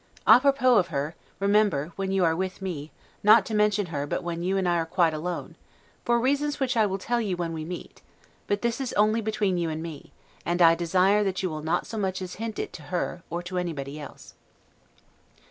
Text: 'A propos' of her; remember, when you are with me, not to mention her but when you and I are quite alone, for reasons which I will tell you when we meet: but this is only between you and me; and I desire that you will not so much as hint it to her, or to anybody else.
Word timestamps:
'A 0.25 0.39
propos' 0.39 0.79
of 0.79 0.87
her; 0.87 1.13
remember, 1.39 1.91
when 1.95 2.11
you 2.11 2.25
are 2.25 2.35
with 2.35 2.59
me, 2.59 2.89
not 3.21 3.45
to 3.45 3.53
mention 3.53 3.85
her 3.93 4.07
but 4.07 4.23
when 4.23 4.41
you 4.41 4.57
and 4.57 4.67
I 4.67 4.77
are 4.77 4.85
quite 4.87 5.13
alone, 5.13 5.53
for 6.05 6.19
reasons 6.19 6.59
which 6.59 6.75
I 6.75 6.87
will 6.87 6.97
tell 6.97 7.21
you 7.21 7.37
when 7.37 7.53
we 7.53 7.63
meet: 7.63 8.01
but 8.47 8.63
this 8.63 8.81
is 8.81 8.93
only 8.93 9.21
between 9.21 9.59
you 9.59 9.69
and 9.69 9.83
me; 9.83 10.11
and 10.43 10.59
I 10.59 10.73
desire 10.73 11.23
that 11.23 11.43
you 11.43 11.51
will 11.51 11.61
not 11.61 11.85
so 11.85 11.99
much 11.99 12.19
as 12.19 12.37
hint 12.41 12.57
it 12.57 12.73
to 12.73 12.81
her, 12.89 13.21
or 13.29 13.43
to 13.43 13.59
anybody 13.59 13.99
else. 13.99 14.33